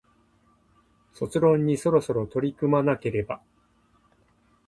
[1.13, 3.39] 卒論にそろそろ取り組まなければ